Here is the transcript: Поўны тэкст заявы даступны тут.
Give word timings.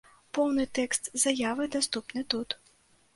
Поўны 0.35 0.63
тэкст 0.77 1.09
заявы 1.23 1.67
даступны 1.75 2.25
тут. 2.35 2.57